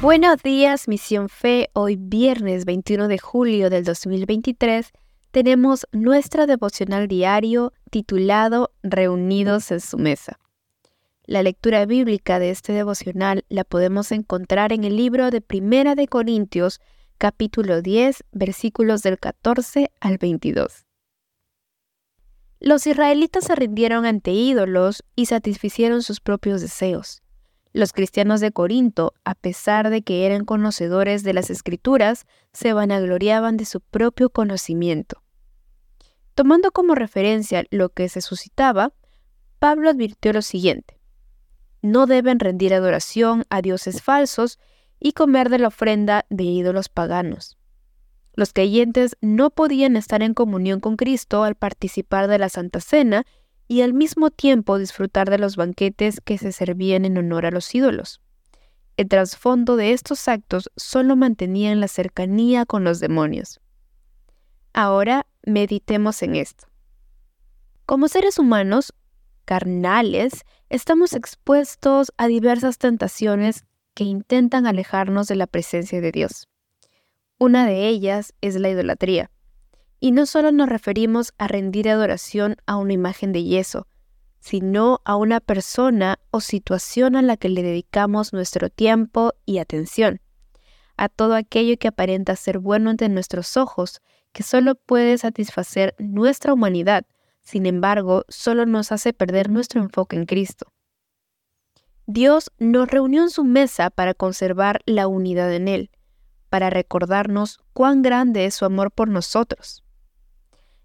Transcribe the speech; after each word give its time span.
Buenos 0.00 0.40
días, 0.44 0.86
Misión 0.86 1.28
Fe. 1.28 1.70
Hoy 1.72 1.96
viernes 1.96 2.64
21 2.66 3.08
de 3.08 3.18
julio 3.18 3.68
del 3.68 3.82
2023 3.82 4.92
tenemos 5.32 5.88
nuestra 5.90 6.46
devocional 6.46 7.08
diario 7.08 7.72
titulado 7.90 8.70
Reunidos 8.84 9.72
en 9.72 9.80
su 9.80 9.98
mesa. 9.98 10.38
La 11.24 11.42
lectura 11.42 11.84
bíblica 11.84 12.38
de 12.38 12.50
este 12.50 12.72
devocional 12.72 13.44
la 13.48 13.64
podemos 13.64 14.12
encontrar 14.12 14.72
en 14.72 14.84
el 14.84 14.96
libro 14.96 15.32
de 15.32 15.40
Primera 15.40 15.96
de 15.96 16.06
Corintios, 16.06 16.80
capítulo 17.18 17.82
10, 17.82 18.22
versículos 18.30 19.02
del 19.02 19.18
14 19.18 19.90
al 19.98 20.18
22. 20.18 20.86
Los 22.60 22.86
israelitas 22.86 23.46
se 23.46 23.56
rindieron 23.56 24.06
ante 24.06 24.30
ídolos 24.30 25.02
y 25.16 25.26
satisficieron 25.26 26.04
sus 26.04 26.20
propios 26.20 26.60
deseos. 26.60 27.20
Los 27.72 27.92
cristianos 27.92 28.40
de 28.40 28.50
Corinto, 28.50 29.14
a 29.24 29.34
pesar 29.34 29.90
de 29.90 30.02
que 30.02 30.26
eran 30.26 30.44
conocedores 30.44 31.22
de 31.22 31.34
las 31.34 31.50
escrituras, 31.50 32.26
se 32.52 32.72
vanagloriaban 32.72 33.56
de 33.56 33.66
su 33.66 33.80
propio 33.80 34.30
conocimiento. 34.30 35.22
Tomando 36.34 36.72
como 36.72 36.94
referencia 36.94 37.64
lo 37.70 37.90
que 37.90 38.08
se 38.08 38.20
suscitaba, 38.20 38.92
Pablo 39.58 39.90
advirtió 39.90 40.32
lo 40.32 40.42
siguiente. 40.42 40.98
No 41.82 42.06
deben 42.06 42.38
rendir 42.38 42.74
adoración 42.74 43.44
a 43.50 43.60
dioses 43.60 44.02
falsos 44.02 44.58
y 44.98 45.12
comer 45.12 45.48
de 45.48 45.58
la 45.58 45.68
ofrenda 45.68 46.26
de 46.30 46.44
ídolos 46.44 46.88
paganos. 46.88 47.58
Los 48.34 48.52
creyentes 48.52 49.16
no 49.20 49.50
podían 49.50 49.96
estar 49.96 50.22
en 50.22 50.32
comunión 50.32 50.78
con 50.78 50.96
Cristo 50.96 51.42
al 51.42 51.56
participar 51.56 52.28
de 52.28 52.38
la 52.38 52.48
Santa 52.48 52.80
Cena 52.80 53.26
y 53.68 53.82
al 53.82 53.92
mismo 53.92 54.30
tiempo 54.30 54.78
disfrutar 54.78 55.28
de 55.30 55.38
los 55.38 55.56
banquetes 55.56 56.20
que 56.24 56.38
se 56.38 56.52
servían 56.52 57.04
en 57.04 57.18
honor 57.18 57.44
a 57.46 57.50
los 57.50 57.72
ídolos. 57.74 58.20
El 58.96 59.08
trasfondo 59.08 59.76
de 59.76 59.92
estos 59.92 60.26
actos 60.26 60.70
solo 60.74 61.14
mantenían 61.14 61.78
la 61.78 61.86
cercanía 61.86 62.64
con 62.66 62.82
los 62.82 62.98
demonios. 62.98 63.60
Ahora 64.72 65.26
meditemos 65.44 66.22
en 66.22 66.34
esto. 66.34 66.66
Como 67.86 68.08
seres 68.08 68.38
humanos, 68.38 68.94
carnales, 69.44 70.44
estamos 70.68 71.12
expuestos 71.12 72.12
a 72.16 72.26
diversas 72.26 72.78
tentaciones 72.78 73.64
que 73.94 74.04
intentan 74.04 74.66
alejarnos 74.66 75.28
de 75.28 75.36
la 75.36 75.46
presencia 75.46 76.00
de 76.00 76.10
Dios. 76.10 76.48
Una 77.38 77.66
de 77.66 77.86
ellas 77.86 78.34
es 78.40 78.56
la 78.56 78.68
idolatría. 78.68 79.30
Y 80.00 80.12
no 80.12 80.26
solo 80.26 80.52
nos 80.52 80.68
referimos 80.68 81.32
a 81.38 81.48
rendir 81.48 81.88
adoración 81.88 82.56
a 82.66 82.76
una 82.76 82.92
imagen 82.92 83.32
de 83.32 83.44
yeso, 83.44 83.86
sino 84.38 85.00
a 85.04 85.16
una 85.16 85.40
persona 85.40 86.18
o 86.30 86.40
situación 86.40 87.16
a 87.16 87.22
la 87.22 87.36
que 87.36 87.48
le 87.48 87.62
dedicamos 87.62 88.32
nuestro 88.32 88.70
tiempo 88.70 89.34
y 89.44 89.58
atención, 89.58 90.20
a 90.96 91.08
todo 91.08 91.34
aquello 91.34 91.76
que 91.78 91.88
aparenta 91.88 92.36
ser 92.36 92.58
bueno 92.58 92.90
ante 92.90 93.08
nuestros 93.08 93.56
ojos, 93.56 94.00
que 94.32 94.42
solo 94.42 94.74
puede 94.74 95.18
satisfacer 95.18 95.94
nuestra 95.98 96.52
humanidad, 96.52 97.04
sin 97.42 97.66
embargo, 97.66 98.24
solo 98.28 98.66
nos 98.66 98.92
hace 98.92 99.12
perder 99.12 99.48
nuestro 99.48 99.80
enfoque 99.80 100.16
en 100.16 100.26
Cristo. 100.26 100.72
Dios 102.06 102.50
nos 102.58 102.88
reunió 102.88 103.22
en 103.22 103.30
su 103.30 103.44
mesa 103.44 103.90
para 103.90 104.14
conservar 104.14 104.80
la 104.86 105.08
unidad 105.08 105.52
en 105.52 105.68
Él, 105.68 105.90
para 106.50 106.70
recordarnos 106.70 107.60
cuán 107.72 108.02
grande 108.02 108.44
es 108.44 108.54
su 108.54 108.64
amor 108.64 108.90
por 108.90 109.08
nosotros. 109.08 109.84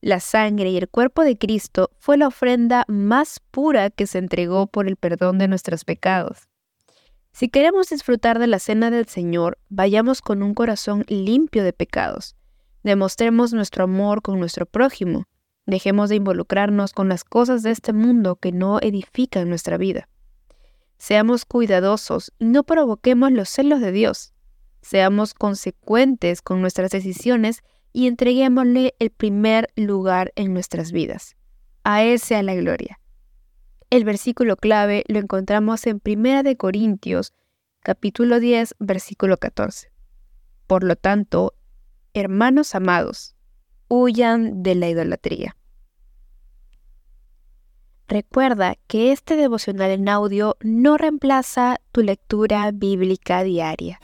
La 0.00 0.20
sangre 0.20 0.70
y 0.70 0.76
el 0.76 0.88
cuerpo 0.88 1.22
de 1.24 1.36
Cristo 1.36 1.90
fue 1.98 2.16
la 2.16 2.28
ofrenda 2.28 2.84
más 2.86 3.40
pura 3.50 3.90
que 3.90 4.06
se 4.06 4.18
entregó 4.18 4.68
por 4.68 4.86
el 4.86 4.96
perdón 4.96 5.38
de 5.38 5.48
nuestros 5.48 5.84
pecados. 5.84 6.48
Si 7.32 7.48
queremos 7.48 7.88
disfrutar 7.88 8.38
de 8.38 8.46
la 8.46 8.58
cena 8.58 8.90
del 8.90 9.06
Señor, 9.06 9.58
vayamos 9.68 10.20
con 10.20 10.42
un 10.42 10.54
corazón 10.54 11.04
limpio 11.08 11.64
de 11.64 11.72
pecados. 11.72 12.36
Demostremos 12.82 13.52
nuestro 13.52 13.84
amor 13.84 14.22
con 14.22 14.38
nuestro 14.38 14.66
prójimo. 14.66 15.24
Dejemos 15.66 16.08
de 16.08 16.16
involucrarnos 16.16 16.92
con 16.92 17.08
las 17.08 17.24
cosas 17.24 17.62
de 17.62 17.72
este 17.72 17.92
mundo 17.92 18.36
que 18.36 18.52
no 18.52 18.80
edifican 18.80 19.48
nuestra 19.48 19.76
vida. 19.76 20.08
Seamos 20.96 21.44
cuidadosos 21.44 22.32
y 22.38 22.46
no 22.46 22.64
provoquemos 22.64 23.30
los 23.32 23.48
celos 23.48 23.80
de 23.80 23.92
Dios. 23.92 24.32
Seamos 24.80 25.34
consecuentes 25.34 26.40
con 26.40 26.60
nuestras 26.60 26.90
decisiones 26.90 27.62
y 27.98 28.06
entreguémosle 28.06 28.94
el 29.00 29.10
primer 29.10 29.72
lugar 29.74 30.32
en 30.36 30.54
nuestras 30.54 30.92
vidas. 30.92 31.34
A 31.82 32.04
Él 32.04 32.20
sea 32.20 32.44
la 32.44 32.54
gloria. 32.54 33.00
El 33.90 34.04
versículo 34.04 34.54
clave 34.54 35.02
lo 35.08 35.18
encontramos 35.18 35.84
en 35.84 36.00
1 36.06 36.44
de 36.44 36.56
Corintios, 36.56 37.34
capítulo 37.80 38.38
10, 38.38 38.76
versículo 38.78 39.36
14. 39.36 39.90
Por 40.68 40.84
lo 40.84 40.94
tanto, 40.94 41.54
hermanos 42.14 42.76
amados, 42.76 43.34
huyan 43.88 44.62
de 44.62 44.76
la 44.76 44.88
idolatría. 44.88 45.56
Recuerda 48.06 48.76
que 48.86 49.10
este 49.10 49.34
devocional 49.34 49.90
en 49.90 50.08
audio 50.08 50.56
no 50.60 50.98
reemplaza 50.98 51.80
tu 51.90 52.02
lectura 52.02 52.70
bíblica 52.72 53.42
diaria. 53.42 53.98